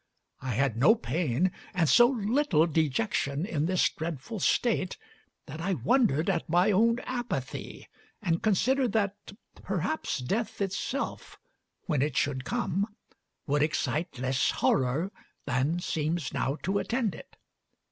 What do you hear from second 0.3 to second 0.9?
I had